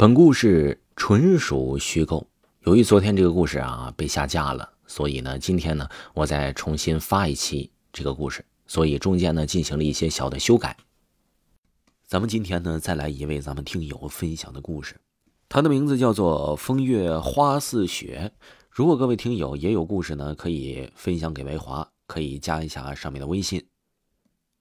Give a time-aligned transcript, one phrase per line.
[0.00, 2.26] 本故事纯属虚构。
[2.60, 10.74] 由于昨天这个故事啊被下架了，所以呢，今天呢我再重新发一期这个故事，所以中间呢进行了一些小的修改。
[12.06, 14.98] 咱们今天呢再来一位咱们听友分享的故事，
[15.50, 18.32] 他的名字叫做风月花似雪。
[18.70, 23.62] 如果各位听友也有故事呢，可以分享给维华，可以加一下上面的微信。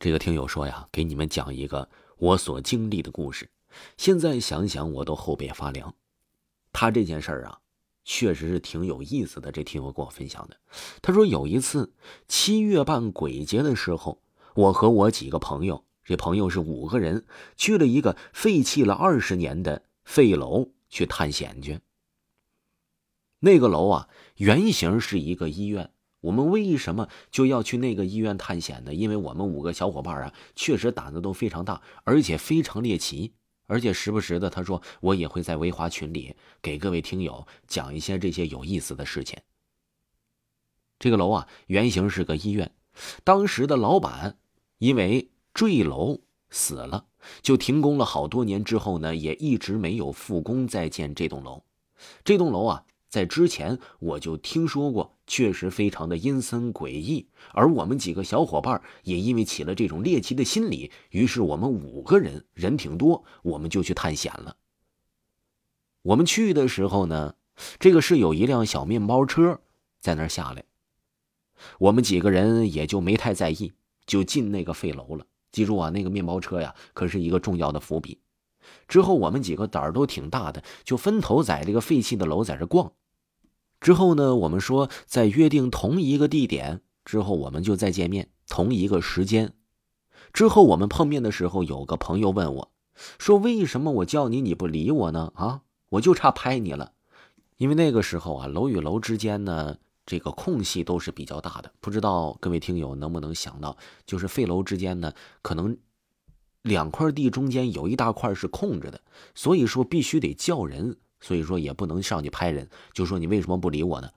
[0.00, 1.88] 这个听友说呀，给你们讲一个
[2.18, 3.48] 我所经历的故事。
[3.96, 5.94] 现在想想，我都后背发凉。
[6.72, 7.58] 他这件事儿啊，
[8.04, 9.50] 确实是挺有意思的。
[9.50, 10.56] 这听友跟我分享的，
[11.02, 11.92] 他说有一次
[12.28, 14.22] 七月半鬼节的时候，
[14.54, 17.24] 我和我几个朋友，这朋友是五个人，
[17.56, 21.80] 去了一个废弃了二十年的废楼去探险去。
[23.40, 25.90] 那个楼啊，原型是一个医院。
[26.20, 28.92] 我们为什么就要去那个医院探险呢？
[28.92, 33.32] 因为我们五个小伙伴啊，确实胆子都非常大，而且非常猎奇。
[33.70, 39.38] 而且时不时的，他说我也会在维华群里给各位听友讲一些这些有意思的事情。
[40.98, 42.72] 这个楼啊，原型是个医院，
[43.22, 44.36] 当时的老板
[44.78, 47.06] 因为坠楼死了，
[47.42, 48.64] 就停工了好多年。
[48.64, 51.62] 之后呢，也一直没有复工再建这栋楼。
[52.24, 52.84] 这栋楼啊。
[53.10, 57.28] 在之前我就听说过，确实非常的阴森诡异。
[57.52, 64.56] 而我们几个小伙伴也因为起了这种猎奇的心理，于是我们五个人人挺多，我们就去探险了。
[66.02, 67.34] 我们去的时候呢，
[67.78, 69.60] 这个是有一辆小面包车
[70.00, 70.64] 在那儿下来，
[71.78, 73.72] 我们几个人也就没太在意，
[74.06, 75.26] 就进那个废楼了。
[75.50, 78.20] 记住啊，那个面包车呀，可是一个重要的伏笔。
[78.88, 82.92] 之后我们几个胆儿都挺大的，就分头在这个废弃的楼在这逛。
[83.80, 89.54] 之后呢，我们说在约定同一个地点之后，我们就再见面，同一个时间。
[90.32, 92.72] 之后我们碰面的时候，有个朋友问我，
[93.18, 95.32] 说：“为什么我叫你你不理我呢？
[95.34, 96.92] 啊，我就差拍你了。”
[97.56, 101.72] 因为那个时候啊，楼与楼之间呢，这个空隙都是比较大的。
[101.80, 103.76] 不知道各位听友能不能想到，
[104.06, 105.76] 就是废楼之间呢，可能
[106.62, 109.00] 两块地中间有一大块是空着的，
[109.34, 110.96] 所以说必须得叫人。
[111.22, 114.08] 所以说也不能上去拍人，就说你为什么不理我呢？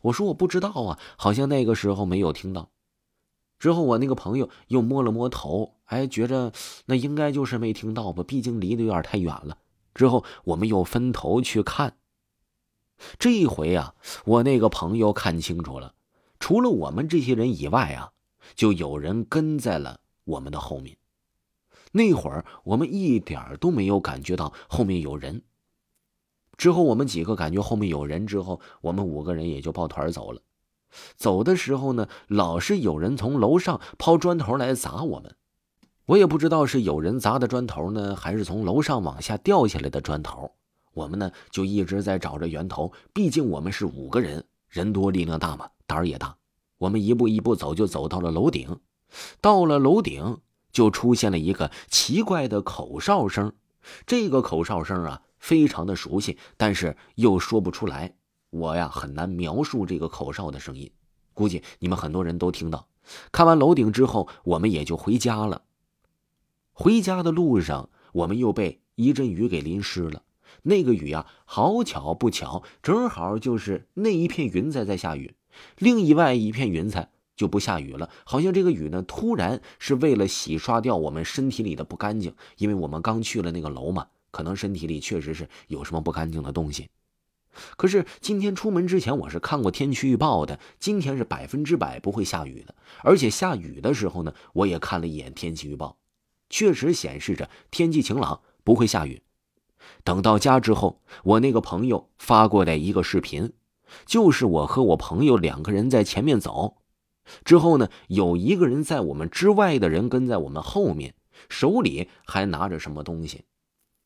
[0.00, 2.70] 我说我不知道啊，好像那个时候没有听到。
[3.58, 6.52] 之后我那个朋友又摸了摸头，哎，觉着
[6.86, 9.58] 那应该就是没听到吧，毕竟离得有点太远了。
[9.92, 11.96] 之后我们又分头去看。
[13.18, 15.94] 这一回啊，我那个朋友看清楚了，
[16.38, 18.12] 除了我们这些人以外啊，
[18.54, 20.96] 就有人跟在了我们的后面。
[21.92, 25.42] 那会儿我们一点都没有感觉到后面有人。
[26.56, 30.42] 之后，我们几个感觉后面有人，之后我们五个人也就抱团走了。
[31.16, 35.34] 走的时候呢，老是有人从楼上抛砖头来砸我们。
[36.06, 40.52] 我也不知道是有人砸的砖头呢，还是从楼上往下掉下来的砖头。
[40.92, 46.36] 我们呢就一直在找着源头，毕竟我们是五个人，人多力量大嘛，胆儿也大。
[46.76, 48.78] 我们一步一步走，就走到了楼顶。
[49.40, 50.38] 到了楼顶，
[50.72, 53.52] 就出现了一个奇怪的口哨声。
[54.06, 55.22] 这个口哨声啊。
[55.42, 58.14] 非常的熟悉，但是又说不出来。
[58.50, 60.92] 我呀很难描述这个口哨的声音，
[61.34, 62.86] 估计你们很多人都听到。
[63.32, 65.62] 看完楼顶之后，我们也就回家了。
[66.72, 70.22] 回家的路上，我们又被一阵雨给淋湿了。
[70.62, 75.34] 那个雨啊，好巧不巧，正好就是那一片云彩在下雨，
[75.76, 77.10] 另一外一片云彩
[77.42, 78.08] 就不下雨了。
[78.24, 84.06] 好像这个雨呢，突然是为了洗刷掉我们身体里的不干净，因为我们刚去了那个楼嘛。
[84.30, 86.88] 可能身体里确实是有什么不干净的东西，
[87.76, 92.74] 可是今天出门之前我是看过天气预报的，今天是百分之百不会下雨的。
[93.02, 95.98] 而且下雨的时候呢，我也看了一眼天气预报，
[96.48, 99.20] 确实显示着天气晴朗，不会下雨。
[100.02, 103.52] 等到家之后，我那个朋友发过来一个视频，
[104.06, 106.78] 就是我和我朋友两个人在前面走，
[107.44, 111.14] 之后呢，有一个人在我们之外的人跟在我们后面，
[111.48, 113.44] 手里还拿着什么东西。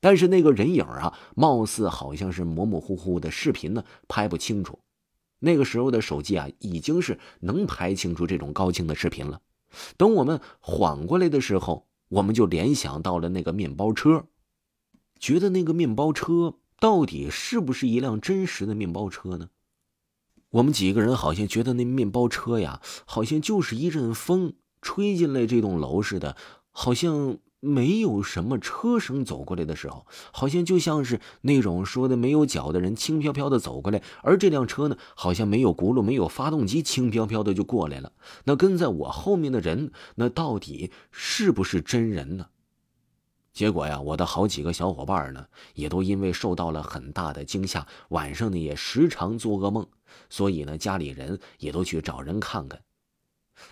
[0.00, 4.80] 但是那个人影啊，貌似好像是模模糊糊的，视频呢拍不清楚。
[5.38, 9.40] 那个时候的手机啊，已经是能拍清楚这种高清的视频了。
[9.96, 14.26] 等我们缓过来的时候，我们就联想到了那个面包车，
[15.18, 19.48] 觉得那个面包车到底是不是一辆真实的面包车呢？
[20.52, 26.36] 我们几个人好像觉得那面包车呀，好像就是一阵风吹进来这栋楼似的，
[26.70, 27.38] 好像。
[27.64, 38.10] 没有什么车声走过来的时候，好像就像是那种说的没有脚的人轻飘飘的走过来，而这辆车呢，好像没有轱辘、没有发动机，轻飘飘的就过来了。
[38.46, 42.46] 那跟在我后面的人，那到底是不是真人呢？
[43.52, 49.86] 结果呀，我的好几个小伙伴呢，也都因为受到了很大的惊吓，晚上呢也时常做噩梦，
[50.28, 52.82] 所以呢，家里人也都去找人看看。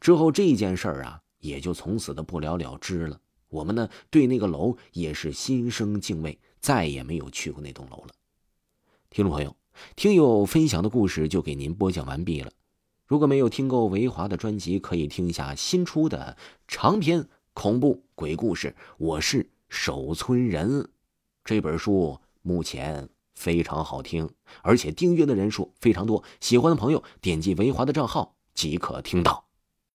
[0.00, 3.20] 之后这件事儿啊，也就从此的不了了之了。
[3.48, 8.08] 我们呢，对那个楼也是心生敬畏，再也没有去过那栋楼了。
[9.10, 9.56] 听众朋友，
[9.96, 12.50] 听友分享的故事就给您播讲完毕了。
[13.06, 16.36] 如果没有听够维华的专辑，可以听一下新出的
[16.66, 18.74] 长篇恐怖鬼故事。
[18.98, 19.50] 我是。
[19.70, 20.88] 守村人
[21.44, 23.06] 这本书目前
[23.38, 24.28] 非常好听，
[24.62, 26.24] 而且订阅的人数非常多。
[26.40, 29.47] 喜欢的朋友点击维华的账号即可听到。